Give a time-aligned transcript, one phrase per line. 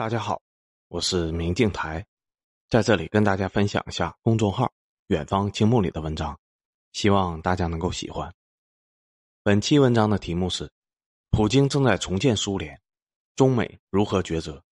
[0.00, 0.40] 大家好，
[0.88, 2.02] 我是明镜台，
[2.70, 4.72] 在这里跟大家分享一下公众号
[5.08, 6.40] “远方青木”里的文章，
[6.92, 8.32] 希望大家能够喜欢。
[9.42, 10.72] 本期文章的题目是：
[11.28, 12.80] 普京正在重建苏联，
[13.36, 14.64] 中美如何抉择？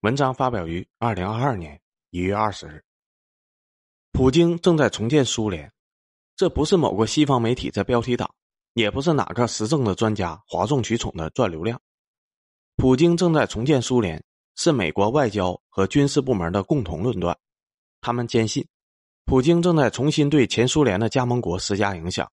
[0.00, 1.80] 文章发表于二零二二年
[2.10, 2.82] 一月二十日。
[4.10, 5.72] 普京正在重建苏联，
[6.34, 8.28] 这不是某个西方媒体在标题党，
[8.72, 11.80] 也不是哪个时政的专家哗众取宠的赚流量。
[12.74, 14.20] 普京正在重建苏联。
[14.56, 17.38] 是美国外交和军事部门的共同论断，
[18.00, 18.66] 他们坚信，
[19.26, 22.30] 普京正在重新对前苏联的加盟国施加影响，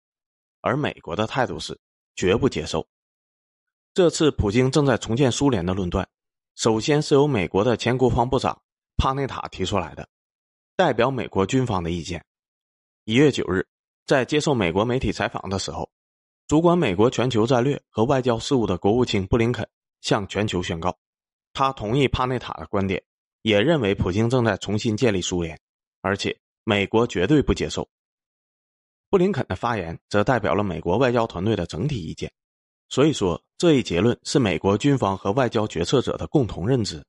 [0.62, 1.78] 而美国的态度是
[2.16, 2.88] 绝不接受。
[3.94, 6.08] 这次普京正在重建苏联的论断，
[6.56, 8.60] 首先是由美国的前国防部长
[8.96, 10.08] 帕内塔提出来的，
[10.78, 12.24] 代表美国军方的意见。
[13.04, 13.68] 一月九日，
[14.08, 15.90] 在接受美国媒体采访的时候，
[16.48, 19.68] 主管美国全球战略和外交事务的国务卿布林肯
[20.00, 20.98] 向全球宣告。
[21.54, 23.02] 他同意帕内塔的观点，
[23.44, 25.58] 也认为普京正在重新建立苏联，
[26.02, 27.88] 而且美国绝对不接受。
[29.10, 32.32] 布林肯的发言则代表了美国外交团队的整体意见，
[32.90, 37.06] 所以说这一结论是美国军方和外交决策者的共同认知。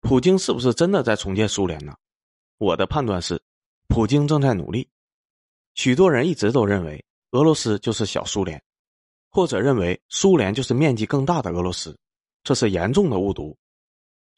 [0.00, 1.94] 普京是不是真的在重建苏联呢？
[2.58, 3.40] 我的判断是，
[3.86, 4.88] 普京正在努力。
[5.74, 8.60] 许多人一直都认为俄罗斯就是小苏联，
[9.30, 11.96] 或者认为苏联就是面积更大的俄罗斯。
[12.44, 13.56] 这是严重的误读。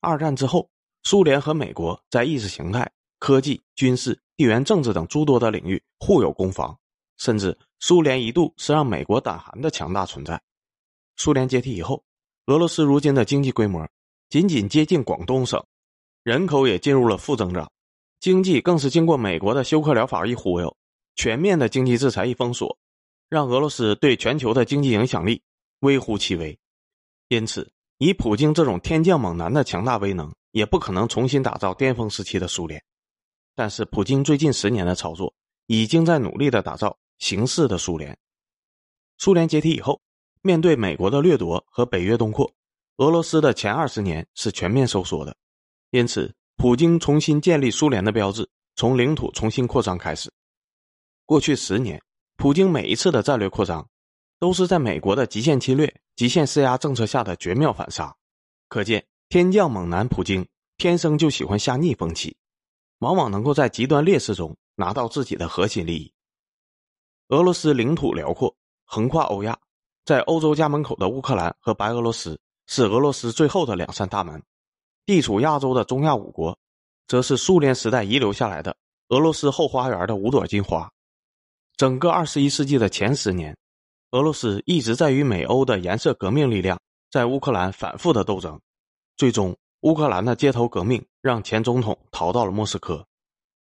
[0.01, 0.71] 二战之后，
[1.03, 6.79] 苏联和美国在意识形态、科技、军事、地缘政治等诸多的领域互有攻防，
[7.17, 10.41] 甚至苏联一度是让美国胆寒的强大存在。
[11.17, 12.05] 苏联解体以后，
[12.47, 13.89] 俄罗斯如今的经济规模
[14.29, 15.61] 仅仅接近广东省，
[16.23, 17.69] 人口也进入了负增长，
[18.20, 20.77] 经济更是经过美国的休克疗法一忽悠，
[21.17, 22.79] 全面的经济制裁一封锁，
[23.29, 25.43] 让俄罗斯对全球的经济影响力
[25.81, 26.57] 微乎其微。
[27.29, 27.73] 因此。
[27.98, 32.83] 以普京这种天降猛男的强大威能，也不可能重新打造巅峰时期的苏联。
[33.55, 35.33] 但是，普京最近十年的操作，
[35.66, 38.14] 已经在努力的打造形式的苏联。
[39.17, 39.98] 苏联解体以后，
[40.42, 42.52] 面对美国的掠夺和北约东扩，
[42.98, 45.35] 俄罗斯的前二十年是全面收缩的。
[45.90, 50.30] 因此，普京重新建立苏联的标志，从领土重新扩张开始。
[51.24, 51.98] 过去十年，
[52.36, 53.89] 普京每一次的战略扩张。
[54.39, 58.14] 都是在美国的极限侵略、极限施压政策下的绝妙反杀，
[58.69, 62.36] 可见天降猛男普京天生就喜欢下逆风棋，
[62.98, 66.13] 往往能够在极端劣势中拿到自己的核心利益。
[67.29, 68.55] 俄罗斯领土辽阔，
[68.85, 69.58] 横跨欧亚，
[70.05, 74.42] 在欧洲家门口的乌克兰和白俄罗斯是俄罗斯最后的两扇大门，
[75.07, 76.57] 地处亚洲的中亚五国，
[77.08, 78.77] 则是苏联时代遗留下来的
[79.08, 80.92] 俄罗斯后花园的五朵金花。
[81.77, 83.57] 整个二十一世纪的前十年。
[84.17, 88.59] 俄罗斯一直在与美欧的颜色革命力量在乌克兰反复的斗争，
[89.19, 93.07] 最终乌克兰的街头革命让前总统逃到了莫斯科。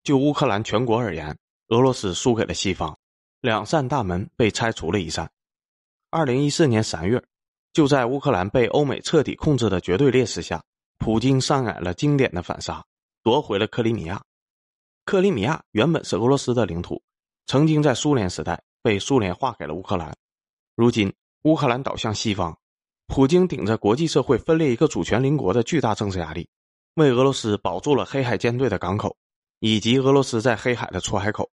[0.03, 1.35] 就乌克兰全国而言，
[1.69, 2.95] 俄罗斯输给了西方，
[3.41, 5.27] 两扇大门被拆除了一扇。
[6.11, 7.19] 二零一四年三月，
[7.73, 10.63] 就在乌克兰被欧美彻底控制的绝对劣势下，
[10.99, 12.85] 普京上演了经典的反杀，
[13.23, 14.21] 夺回了克里米亚。
[15.03, 17.01] 克里米亚原本是俄罗斯的领土，
[17.47, 20.15] 曾经在苏联时代被苏联划给了乌克兰。
[20.77, 21.11] 如今，
[21.41, 22.55] 乌克兰倒向西方，
[23.07, 26.47] 普京顶着国际社会分裂一个主权邻国的巨大政治压力，
[26.93, 29.17] 为俄罗斯保住了黑海舰队的港口，
[29.59, 31.49] 以及俄罗斯在黑海的出海口。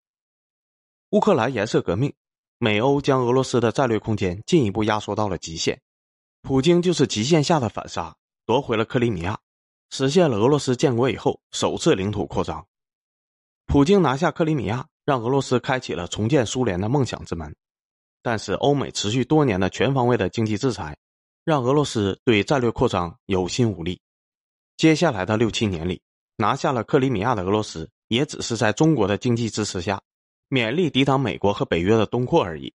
[1.10, 2.14] 乌克兰颜色革命，
[2.60, 5.82] 美欧将俄罗斯的战略空间进一步压缩到了极限，
[6.42, 8.16] 普京就是极限下的反杀，
[8.46, 9.38] 夺回了克里米亚，
[9.90, 12.66] 实现了俄罗斯建国以后首次领土扩张。
[13.66, 17.54] 普京拿下克里米亚，让俄罗斯开启了重建苏联的梦想之门。
[18.22, 20.98] 但是，欧美持续多年的全方位的经济制裁，
[21.46, 24.00] 让俄罗斯对战略扩张有心无力。
[24.76, 26.02] 接下来的六七年里，
[26.36, 30.02] 拿下了克里米亚的俄罗斯，也只是在中国的经济支持下，
[30.50, 32.74] 勉力抵挡美国和北约的东扩而已。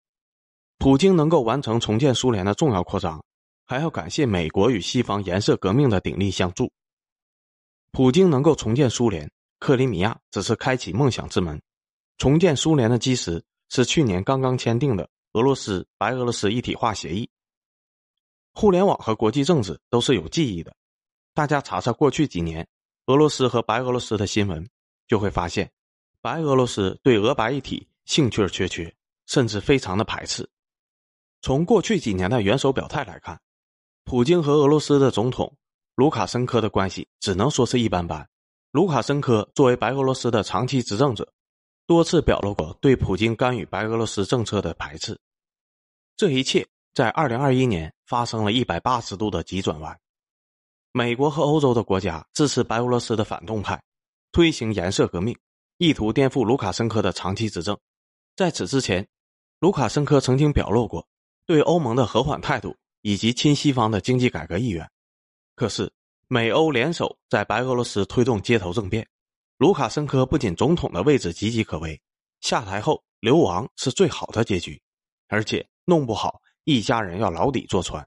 [0.79, 3.23] 普京能够完成重建苏联的重要扩张，
[3.67, 6.71] 还要感谢美国与西方颜色革命的鼎力相助。
[7.93, 11.61] 普京能够重建苏联，克里米亚只是开启梦想之门，
[12.19, 15.09] 重建苏联的基石是去年刚刚签订的。
[15.33, 17.31] 俄罗斯白俄罗斯一体化协议，
[18.53, 20.75] 互联网和国际政治都是有记忆的。
[21.35, 22.67] 大家查查过去几年
[23.07, 24.69] 俄罗斯和白俄罗斯的新闻，
[25.07, 25.71] 就会发现，
[26.21, 28.93] 白俄罗斯对俄白一体兴趣缺缺，
[29.27, 30.49] 甚至非常的排斥。
[31.43, 33.41] 从过去几年的元首表态来看，
[34.05, 35.57] 普京和俄罗斯的总统
[35.95, 38.29] 卢卡申科的关系只能说是一般般。
[38.73, 41.33] 卢卡申科作为白俄罗斯的长期执政者。
[41.91, 45.19] 多次表露过对普京干预白俄罗斯政策的排斥，
[46.17, 46.65] 这一切
[46.95, 49.99] 在二零二一年发生了一百八十度的急转弯。
[50.93, 53.83] 美国和欧洲的国家支持白俄罗斯的反动派，
[54.31, 55.37] 推行颜色革命，
[55.79, 57.77] 意图颠覆卢卡申科的长期执政。
[58.37, 59.05] 在此之前，
[59.59, 61.05] 卢卡申科曾经表露过
[61.45, 64.89] 对欧盟的和缓态度以及亲西方的经济改革意愿。
[65.57, 65.93] 可是，
[66.29, 69.05] 美欧联手在白俄罗斯推动街头政变，
[69.61, 72.01] 卢卡申科不仅总统的位置岌岌可危，
[72.41, 74.81] 下台后流亡是最好的结局，
[75.29, 78.03] 而且弄不好一家人要牢底坐穿。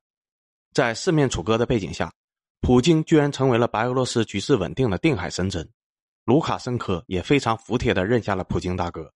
[0.73, 2.11] 在四面楚歌的背景下。
[2.59, 5.69] 普京居然成为了白俄罗斯局势稳定的定海神针，
[6.23, 9.13] 卢卡申科也非常服帖地认下了普京大哥。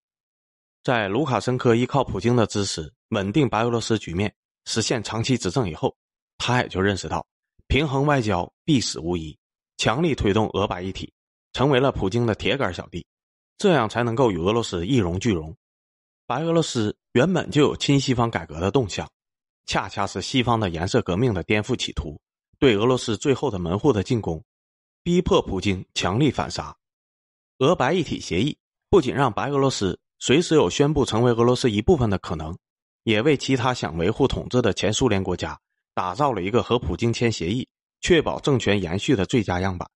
[0.84, 4.32] 在卢卡申科依靠普京的支持稳定白俄罗斯局面，
[4.66, 5.96] 实现长期执政以后，
[6.38, 7.26] 他也就认识到
[7.68, 9.36] 平衡外交必死无疑，
[9.78, 11.14] 强力推动俄白一体，
[11.58, 13.04] 成为了普京的铁杆小弟，
[13.58, 15.56] 这样才能够与俄罗斯一荣俱荣。
[16.28, 19.10] 白俄罗斯原本就有亲西方改革的动向，
[19.66, 22.16] 恰恰是西方的颜色革命的颠覆企图。
[22.60, 24.40] 对俄罗斯最后的门户的进攻，
[25.02, 26.78] 逼迫普京强力反杀。
[27.58, 28.56] 俄白一体协议
[28.92, 32.56] 不仅让白俄罗斯随时有宣布成为俄罗斯一部分的可能，
[33.02, 35.60] 也为其他想维护统治的前苏联国家
[35.96, 37.68] 打造了一个和普京签协议、
[38.02, 39.90] 确保政权延续的最佳样板。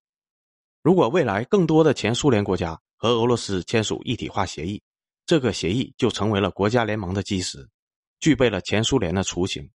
[0.82, 4.82] 如果未来更多的前苏联国家和俄罗斯签署一体化协议，
[5.26, 7.70] 这个协议就成为了国家联盟的基石，
[8.20, 9.70] 具备了前苏联的雏形。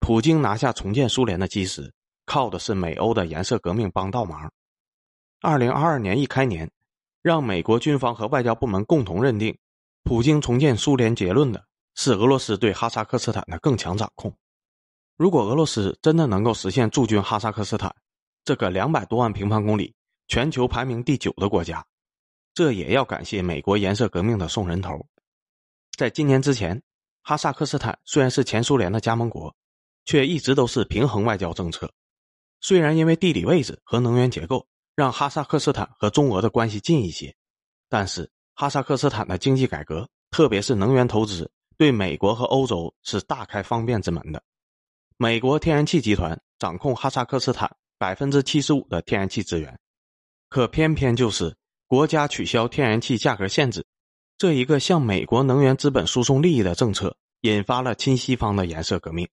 [0.00, 1.92] 普京拿下重建苏联的基石。
[2.24, 4.50] 靠的是美欧的颜色革命帮倒忙。
[5.40, 6.70] 二零二二年一开年，
[7.20, 9.58] 让美国军方和外交部门共同认定，
[10.04, 11.66] 普京重建苏联结论的
[11.96, 14.32] 是俄罗斯对哈萨克斯坦的更强掌控。
[15.16, 17.92] 如果俄罗斯真的能够实现驻军哈萨克斯坦
[18.44, 19.92] 这个两百多万平方公里、
[20.32, 21.84] 全球排名第九的国家，
[22.54, 25.06] 这也要感谢美国颜色革命的送人头。
[25.94, 26.82] 在今年之前，
[27.20, 29.54] 哈萨克斯坦虽然是前苏联的加盟国，
[30.06, 31.92] 却一直都是平衡外交政策。
[32.62, 37.36] 虽然因为地理位置和能源结构让哈萨克斯坦和中俄的关系近一些，
[37.90, 44.42] 但是哈萨克斯坦的经济改革，特别是能源投资，对美国和欧洲是大开方便之门的。
[45.18, 49.78] 美国天然气集团掌控哈萨克斯坦百分之七十五的天然气资源，
[50.52, 51.56] 可偏偏就是
[51.86, 53.86] 国家取消天然气价格限制，
[54.36, 59.26] 这一个向美国能源资本输送利益的政策，引发了亲西方的颜色革命。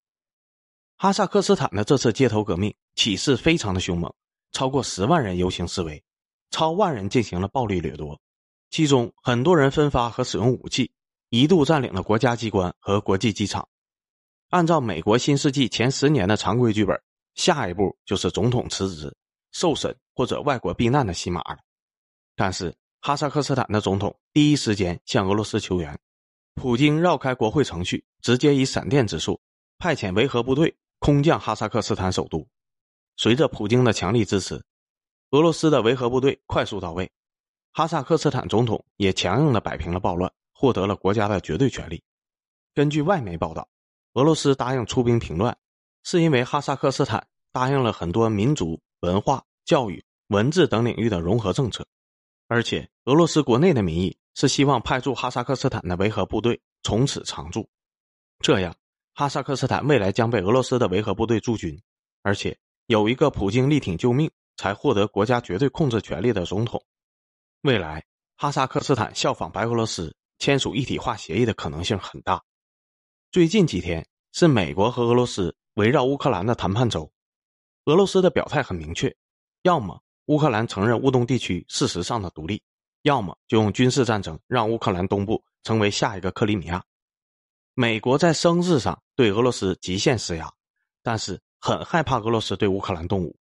[0.95, 4.13] 哈萨克斯坦的这次街头革命气势非常的凶猛，
[4.54, 6.01] 超过十万人游行示威，
[6.51, 8.18] 超万人进行了暴力掠夺，
[8.69, 10.89] 其中很多人分发和使用武器，
[11.30, 13.68] 一度占领了国家机关和国际机场。
[14.51, 16.98] 按照美国新世纪前十年的常规剧本，
[17.36, 19.13] 下一步就是总统辞职、
[19.51, 21.60] 受审或者外国避难的戏码了。
[22.36, 26.00] 但是哈萨克斯坦的总统第一时间向俄罗斯求援，
[26.56, 29.40] 普京绕开国会程序，直接以闪电之术
[29.78, 30.75] 派遣维和部队。
[31.01, 32.46] 空降哈萨克斯坦首都，
[33.16, 34.62] 随着普京的强力支持，
[35.30, 37.10] 俄罗斯的维和部队快速到位，
[37.72, 42.04] 哈萨克斯坦总统也强硬的摆平了暴乱，获得了国家的绝对权利。
[42.74, 43.69] 根据外媒报道，
[44.16, 45.57] 俄罗斯答应出兵平乱，
[46.04, 51.86] 是因为哈萨克斯坦答应了很多民族、文化、教育、文字等领域的融合政策，
[52.48, 57.69] 而且俄罗斯国内的民意是希望派驻哈萨克斯坦的维和部队从此常驻，
[58.40, 58.75] 这样。
[59.16, 61.78] 哈萨克斯坦未来将被俄罗斯的维和部队驻军，
[62.22, 62.57] 而且
[62.88, 66.81] 有一个普京力挺救命才获得国家绝对控制权力的总统。
[67.64, 68.06] 未来
[68.38, 72.42] 哈萨克斯坦效仿白俄罗斯签署一体化协议的可能性很大。
[73.30, 77.12] 最近几天是美国和俄罗斯围绕乌克兰的谈判周，
[77.90, 79.12] 俄罗斯的表态很明确：
[79.64, 82.62] 要么乌克兰承认乌东地区事实上的独立，
[83.02, 86.86] 要么就用军事战争让乌克兰东部成为下一个克里米亚。
[87.74, 90.54] 美国在声势上对俄罗斯极限施压，
[91.02, 93.36] 但是很害怕俄罗斯对乌克兰动武。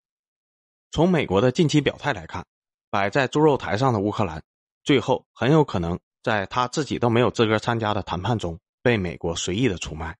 [0.91, 2.45] 从美国的近期表态来看，
[2.91, 4.43] 摆在猪肉台上的乌克兰，
[4.83, 10.15] 最后很有可能在他自己都没有资格参加的谈判中被美国随意的出卖。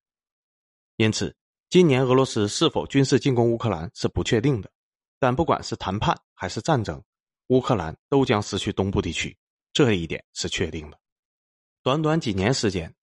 [0.96, 1.36] 因此，
[1.70, 4.72] 今年俄罗斯是否军事进攻乌克兰是不确定的。
[5.20, 7.02] 但不管是谈判还是战争，
[7.48, 9.36] 乌克兰都将失去东部地区，
[9.74, 11.00] 这一点是确定的。
[11.82, 12.94] 短短几年时间。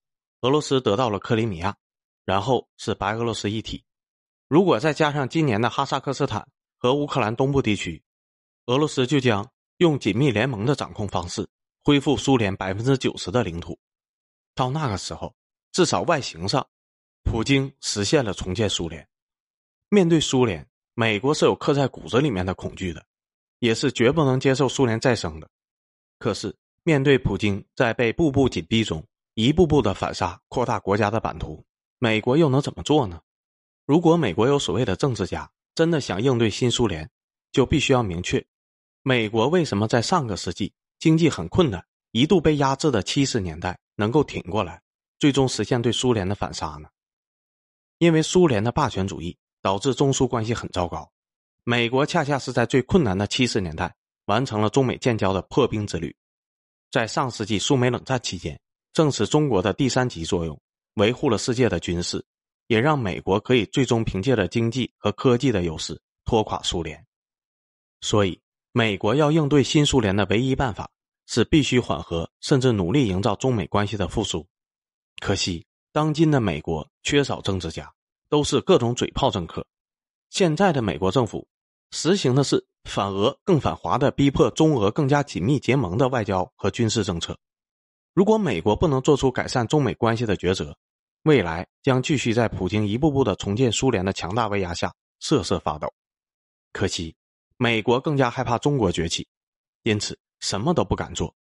[0.42, 1.76] 俄罗斯得到了克里米亚，
[2.24, 3.84] 然后是白俄罗斯一体。
[4.48, 8.02] 如果再加上今年的哈萨克斯坦和乌克兰东部地区，
[8.66, 11.48] 俄罗斯就将用紧密联盟的掌控方式
[11.84, 13.78] 恢复苏联百分之九十的领土。
[14.52, 15.32] 到那个时候，
[15.70, 16.66] 至少外形上，
[17.22, 19.06] 普京实现了重建苏联。
[19.88, 23.04] 面对苏联，美国是有刻在骨子里面的恐惧的，
[23.58, 25.48] 也是绝不能接受苏联再生的。
[26.18, 31.64] 可是面对普京在被步步紧逼中，一步步的反杀，扩大国家的版图，
[31.98, 33.20] 美国又能怎么做呢？
[33.86, 37.08] 如果美国有所谓的政治家真的想应对新苏联，
[37.50, 38.44] 就必须要明确，
[39.02, 44.80] 美国为什么在上个世纪经济很困难、一度被压制的七十年代能够挺过来，
[45.18, 46.88] 最终实现对苏联的反杀呢？
[48.02, 51.08] 因为苏联的霸权主义导致中苏关系很糟糕，
[51.62, 53.94] 美国恰恰是在最困难的七十年代
[54.24, 56.12] 完成了中美建交的破冰之旅。
[56.90, 58.60] 在上世纪苏美冷战期间，
[58.92, 60.60] 正是中国的第三级作用
[60.94, 62.26] 维护了世界的军事，
[62.66, 67.06] 也让美国可以最终凭借着经济和科技的优势拖垮苏联。
[68.00, 68.40] 所以，
[68.72, 70.90] 美国要应对新苏联的唯一办法
[71.28, 74.44] 是必须缓和，甚至努力营造中美关系的复苏。
[75.20, 75.64] 可惜。
[75.92, 77.92] 当今的美国缺少政治家，
[78.30, 79.66] 都是各种嘴炮政客。
[80.30, 81.46] 现在的美国政府
[81.90, 87.38] 实行的是反俄更反华的，逼迫中俄更加紧密结盟的外交和军事政策。
[88.14, 90.74] 如果美国不能做出改善中美关系的抉择，
[91.24, 95.92] 未来将继续在普京一步步的重建苏联的强大威压下瑟瑟发抖。
[96.72, 97.14] 可惜，
[97.58, 99.28] 美国更加害怕中国崛起，
[99.82, 101.34] 因此什么都不敢做。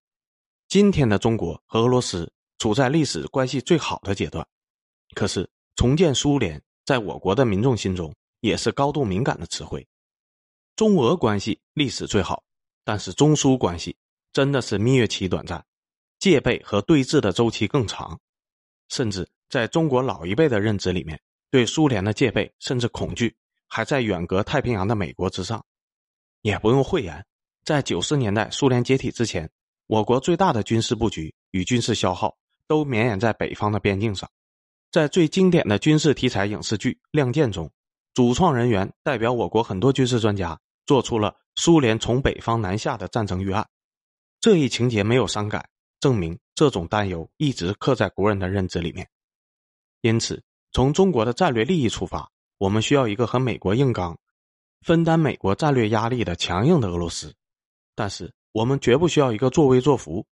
[0.68, 2.32] 今天的中国和俄罗斯。
[2.60, 4.46] 处在历史关系最好的阶段，
[5.16, 9.88] 可是重建苏联在我国的民众心中也是高度敏感的词汇。
[10.76, 12.44] 中俄关系历史最好，
[12.84, 13.96] 但是中苏关系
[14.34, 15.66] 真的是蜜月期短暂，
[16.20, 18.20] 戒备和对峙的周期更长，
[18.90, 23.34] 甚至在中国老一辈的认知里面，对苏联的戒备甚至恐惧
[23.68, 25.66] 还在远隔太平洋的美国之上。
[26.42, 27.26] 也不用讳言，
[27.64, 29.50] 在九十年代苏联解体之前，
[29.88, 32.38] 我国最大的军事布局与军事消耗。
[32.70, 34.30] 都绵延在北方的边境上，
[34.92, 37.70] 在最经典的军事题材影视剧《亮剑》中，
[38.14, 43.68] 主创人员代表我国很多军事专家做出了苏联从北方南下的战争预案。
[44.40, 45.68] 这一情节没有删改，
[46.00, 49.10] 证明这种担忧一直刻在国人的认知里面。
[50.02, 54.16] 因此，从中国的战略利益出发，我们需要一个和美国硬刚、
[54.82, 57.34] 分担美国战略压力的强硬的俄罗斯，
[57.96, 60.24] 但是我们绝不需要一个作威作福、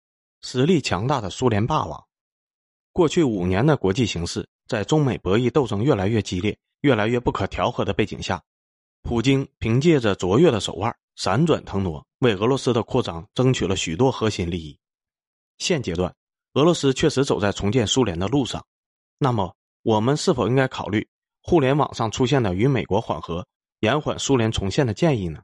[0.43, 2.06] 实力强大的苏联霸王。
[2.97, 8.43] 过去五年的国际形势，在中美博弈斗争越来越激烈、越来越不可调和的背景下，
[9.03, 14.79] 普京凭借着卓越的手腕，闪转腾挪，为俄罗斯的扩张争取了许多核心利益。
[15.59, 16.11] 现阶段，
[16.55, 18.65] 俄罗斯确实走在重建苏联的路上。
[19.19, 21.07] 那么，我们是否应该考虑
[21.43, 23.47] 互联网上出现的与美国缓和、
[23.81, 25.43] 延缓苏联重现的建议呢？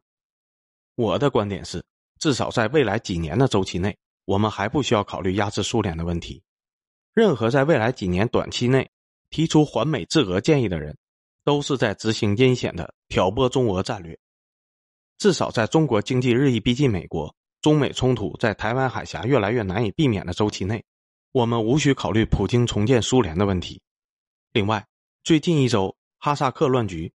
[0.95, 1.85] 我的观点是，
[2.19, 3.95] 至少在未来几年的周期内，
[4.25, 6.43] 我们还不需要考虑压制苏联的问题。
[7.15, 8.91] 任何在未来几年短期内
[9.29, 10.97] 提出环美制俄建议的人，
[11.45, 14.19] 都是在执行阴险的挑拨中俄战略。
[15.19, 20.83] 至少在中国经济日益逼近美国、中美冲突在台湾海峡越来越难以避免的周期内，
[21.33, 23.81] 我们无需考虑普京重建苏联的问题。
[24.53, 24.87] 另外，
[25.23, 27.13] 最近一周哈萨克乱局，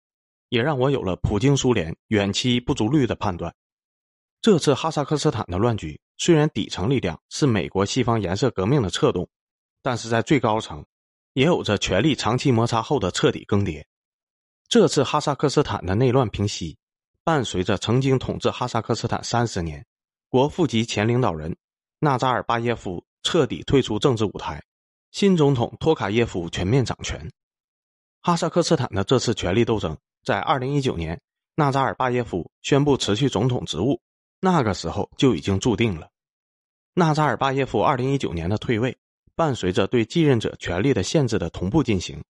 [0.49, 3.53] 也让我有了普京苏联远期不足虑的判断。
[4.41, 9.27] 这次哈萨克斯坦的乱局，虽然底层力量是美国西方颜色革命的策动。
[9.85, 10.83] 但是在最高层，
[11.33, 13.85] 也有着权力长期摩擦后的彻底更迭。
[14.67, 16.75] 这次哈萨克斯坦的内乱平息，
[17.23, 19.85] 伴随着曾经统治哈萨克斯坦三十年、
[20.27, 21.55] 国父级前领导人
[21.99, 24.59] 纳扎尔巴耶夫彻底退出政治舞台，
[25.11, 27.31] 新总统托卡耶夫全面掌权。
[28.23, 31.21] 哈萨克斯坦的这次权力斗争，在二零一九年
[31.53, 34.01] 纳扎尔巴耶夫宣布辞去总统职务，
[34.39, 36.09] 那个时候就已经注定了。
[36.95, 38.97] 纳扎尔巴耶夫二零一九年的退位。
[39.35, 42.23] 伴随着对继任者权力的限制的同步进行，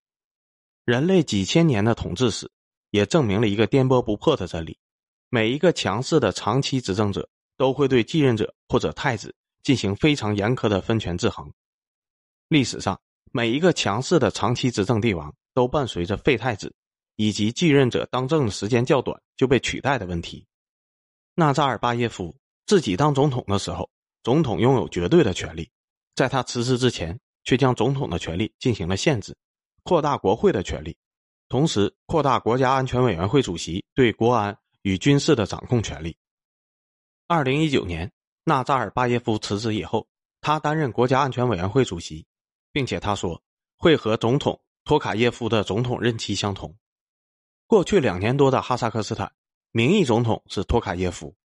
[0.84, 2.50] 人类几千年的统治史
[2.90, 4.76] 也证明了一个颠簸不破的真理：
[5.28, 11.48] 每一个强势的长期执政者都会对继任者或者太子进行非常严苛的分权制衡。
[12.48, 13.00] 历史上，
[13.32, 16.74] 每一个强势的长期执政帝王都伴随着废太子
[17.14, 20.44] 以及继任者当政的时间较短就被取代的问题。
[21.34, 22.36] 纳扎尔巴耶夫
[22.66, 23.88] 自己当总统的时候，
[24.22, 25.70] 总统拥有绝对的权利。
[26.16, 29.36] 在他辞职之前，却将总统的权力进行了限制，
[29.82, 30.96] 扩大国会的权力，
[31.46, 36.16] 同时扩大国家安全委员会主席对国安与军事的掌控权力。
[37.28, 38.10] 二零一九年，
[38.44, 40.08] 纳扎尔巴耶夫辞职以后，
[40.40, 42.26] 他担任国家安全委员会主席，
[42.72, 43.42] 并且他说
[43.76, 46.74] 会和总统托卡耶夫的总统任期相同。
[47.66, 49.30] 过去两年多的哈萨克斯坦，
[49.70, 51.36] 名义总统是托卡耶夫，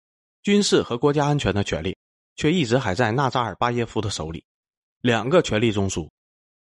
[0.44, 1.98] 军事和国家安全的权利
[2.38, 4.46] 却一直还在纳扎尔巴耶夫的手里。
[5.02, 6.08] 两个权力中枢，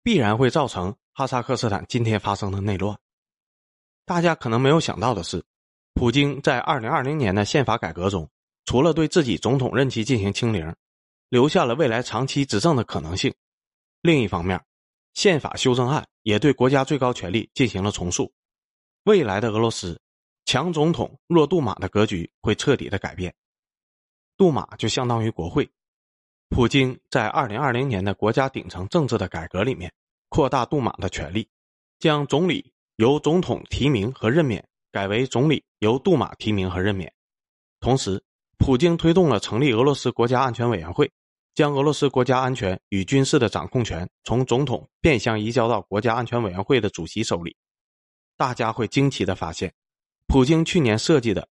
[0.03, 2.97] 必然会造成哈萨克斯坦今天发生的内乱。
[4.05, 5.45] 大家可能没有想到的是，
[5.95, 8.31] 普京在二零二零年的宪法改革中，
[8.65, 10.73] 除了对自己总统任期进行清零，
[11.29, 13.35] 留下了未来长期执政的可能性。
[14.03, 14.65] 另一方面，
[15.15, 18.33] 宪法修正案也对国家最高权力进行了重塑。
[19.03, 20.01] 未来的俄罗斯
[20.45, 23.35] 强总统弱杜马的格局会彻底的改变。
[24.37, 25.69] 杜马就相当于国会。
[26.49, 29.93] 普京在二零二零年的国家顶层政治的改革里面，
[30.29, 31.49] 扩大杜马的权力，
[31.99, 37.13] 将总理由总统提名和任免改为总理由杜马提名和任免。
[37.81, 38.23] 同时，
[38.57, 41.09] 普京推动了成立俄罗斯国家安全委员会，
[41.55, 47.57] 将俄罗斯国家安全与军事的掌控权从总统变相移交到国家安全委员会的主席手里。
[48.37, 49.73] 大家会惊奇的发现，
[50.27, 51.49] 普京去年设计的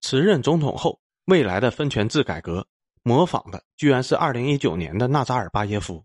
[0.00, 2.66] 辞任总统后未来的分权制改革。
[3.08, 6.04] 模仿的居然是二零一九年的纳扎尔巴耶夫。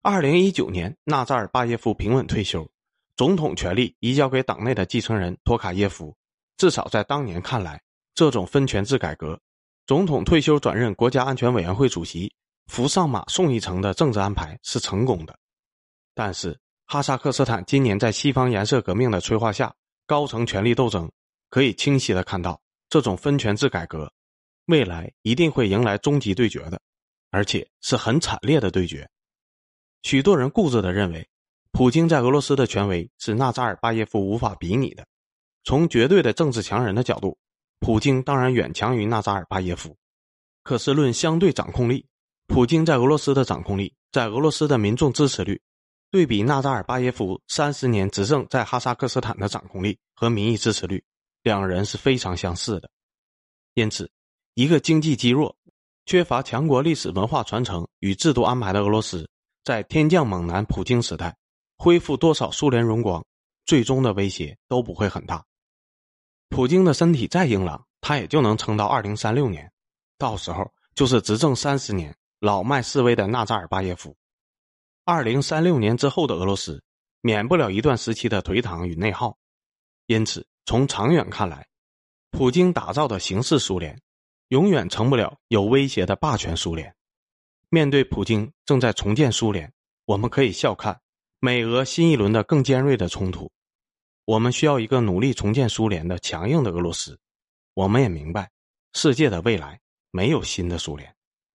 [0.00, 2.66] 二零一九年，纳扎尔巴耶夫平稳退休，
[3.14, 6.16] 总统权力移交给党内的继承人托卡耶夫。
[6.56, 7.78] 至少在当年看来，
[8.14, 9.38] 这种分权制改革，
[9.86, 12.32] 总统退休转任国家安全委员会主席，
[12.68, 15.38] 扶上马送一程的政治安排是成功的。
[16.14, 19.70] 但是，哈萨克斯坦今年在西方颜色革命的催化下，
[20.06, 21.10] 高层权力斗争，
[21.50, 22.58] 可以清晰的看到
[22.88, 24.10] 这种分权制改革。
[24.66, 26.80] 未来一定会迎来终极对决的，
[27.30, 29.08] 而且是很惨烈的对决。
[30.02, 31.28] 许多人固执的认为，
[31.72, 35.06] 普京在俄罗斯的权威是纳扎尔巴耶夫无法比拟的。
[35.64, 37.36] 从绝对的政治强人的角度，
[37.80, 39.96] 普京当然远强于纳扎尔巴耶夫。
[40.62, 42.06] 可是论相对掌控力，
[42.46, 45.60] 普京在俄罗斯的掌控力，在俄罗斯的民众支持率，
[46.10, 51.02] 对比纳扎尔巴耶夫三十年执政在哈萨克斯坦的掌控力和民意支持率，
[51.42, 52.88] 两人是非常相似的。
[53.74, 54.10] 因此。
[54.54, 55.56] 一个经济积弱、
[56.04, 59.30] 缺乏强国历史文化传承与制度安排的俄罗斯，
[59.64, 61.34] 在天降猛男普京时代，
[61.78, 63.24] 恢复多少苏联荣光，
[63.64, 65.42] 最终的威胁都不会很大。
[66.50, 69.72] 普京的身体再硬朗，他也就能撑到二零三六年，
[70.18, 74.14] 到时候就是执政三十年、老迈示威的纳扎尔巴耶夫。
[75.06, 76.84] 二零三六年之后的俄罗斯，
[77.22, 79.34] 免不了一段时期的颓唐与内耗。
[80.08, 81.66] 因此，从长远看来，
[82.32, 83.98] 普京打造的形式苏联。
[84.52, 86.94] 永远成不了有威胁的霸权苏联。
[87.70, 89.72] 面对普京正在重建苏联，
[90.04, 91.00] 我们可以笑看
[91.40, 93.50] 美俄新一轮的更尖锐的冲突。
[94.26, 97.18] 我们需要一个努力重建苏联的强硬的俄罗斯。
[97.72, 98.50] 我们也明白，
[98.92, 101.16] 世界的未来没有新的苏联。